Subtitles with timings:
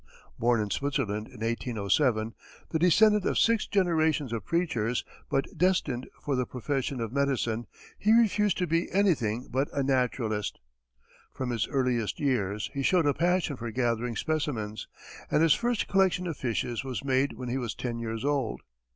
[0.39, 2.33] Born in Switzerland in 1807,
[2.69, 7.67] the descendent of six generations of preachers, but destined for the profession of medicine,
[7.99, 10.59] he refused to be anything but a naturalist.
[11.31, 14.87] From his earliest years, he showed a passion for gathering specimens,
[15.29, 18.61] and his first collection of fishes was made when he was ten years old.